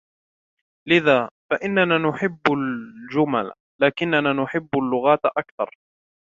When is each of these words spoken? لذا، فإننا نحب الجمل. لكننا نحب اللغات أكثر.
لذا، 0.87 1.29
فإننا 1.49 1.97
نحب 1.97 2.39
الجمل. 2.51 3.53
لكننا 3.81 4.33
نحب 4.33 4.69
اللغات 4.75 5.19
أكثر. 5.25 5.69